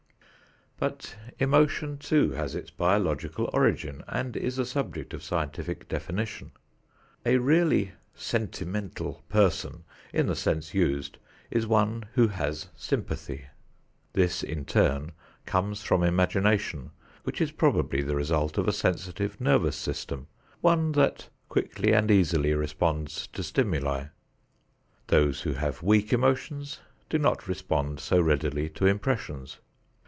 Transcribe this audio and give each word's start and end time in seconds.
But 0.77 1.15
emotion 1.37 1.99
too 1.99 2.31
has 2.31 2.55
its 2.55 2.71
biological 2.71 3.47
origin 3.53 4.03
and 4.07 4.35
is 4.35 4.57
a 4.57 4.65
subject 4.65 5.13
of 5.13 5.21
scientific 5.21 5.87
definition. 5.87 6.53
A 7.23 7.37
really 7.37 7.91
"sentimental" 8.15 9.23
person, 9.29 9.83
in 10.11 10.25
the 10.25 10.35
sense 10.35 10.73
used, 10.73 11.19
is 11.51 11.67
one 11.67 12.05
who 12.15 12.29
has 12.29 12.69
sympathy. 12.75 13.45
This, 14.13 14.41
in 14.41 14.65
turn, 14.65 15.11
comes 15.45 15.83
from 15.83 16.01
imagination 16.01 16.89
which 17.25 17.41
is 17.41 17.51
probably 17.51 18.01
the 18.01 18.15
result 18.15 18.57
of 18.57 18.67
a 18.67 18.73
sensitive 18.73 19.39
nervous 19.39 19.75
system, 19.75 20.25
one 20.61 20.93
that 20.93 21.29
quickly 21.47 21.93
and 21.93 22.09
easily 22.09 22.55
responds 22.55 23.27
to 23.33 23.43
stimuli. 23.43 24.05
Those 25.09 25.41
who 25.41 25.53
have 25.53 25.83
weak 25.83 26.11
emotions 26.11 26.79
do 27.07 27.19
not 27.19 27.47
respond 27.47 27.99
so 27.99 28.19
readily 28.19 28.67
to 28.69 28.87
impressions. 28.87 29.59